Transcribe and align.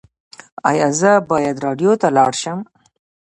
ایا 0.69 0.87
زه 0.99 1.11
باید 1.31 1.55
راډیو 1.65 1.91
ته 2.01 2.07
لاړ 2.17 2.31
شم؟ 2.41 2.59